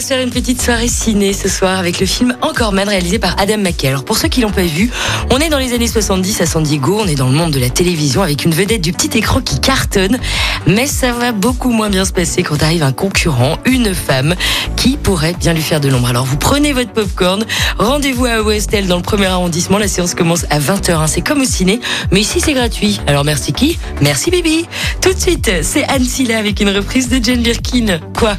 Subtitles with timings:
[0.00, 3.18] Va se faire une petite soirée ciné ce soir avec le film Encore Man réalisé
[3.18, 3.88] par Adam McKay.
[3.88, 4.90] Alors pour ceux qui l'ont pas vu,
[5.30, 7.58] on est dans les années 70 à San Diego, on est dans le monde de
[7.58, 10.18] la télévision avec une vedette du petit écran qui cartonne,
[10.66, 14.34] mais ça va beaucoup moins bien se passer quand arrive un concurrent, une femme
[14.74, 16.08] qui pourrait bien lui faire de l'ombre.
[16.08, 17.44] Alors vous prenez votre popcorn,
[17.76, 21.06] rendez-vous à Westel dans le premier arrondissement, la séance commence à 20h, hein.
[21.08, 21.78] c'est comme au ciné,
[22.10, 23.02] mais ici c'est gratuit.
[23.06, 23.78] Alors merci qui?
[24.00, 24.64] Merci Bibi.
[25.02, 28.00] Tout de suite, c'est Anne Silla avec une reprise de Jane Birkin.
[28.18, 28.38] Quoi?